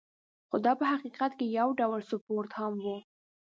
[0.49, 2.85] خو دا په حقیقت کې یو ډول سپورت هم و.